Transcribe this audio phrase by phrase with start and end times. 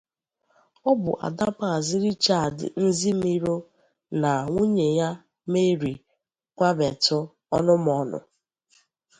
[0.89, 3.55] Ọ bụ Ada Maazị Richard Nzimiro
[4.21, 5.09] na nwunye ya
[5.51, 5.93] Mary
[6.55, 7.17] Nwametu
[7.55, 8.19] Onumonu.